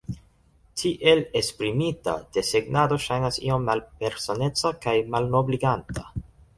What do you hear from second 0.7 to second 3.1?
Tiel esprimita, desegnado